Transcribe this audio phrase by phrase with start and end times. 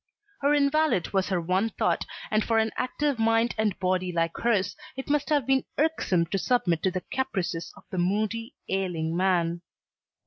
[0.41, 4.75] Her invalid was her one thought, and for an active mind and body like hers,
[4.97, 9.61] it must have been irksome to submit to the caprices of a moody, ailing man.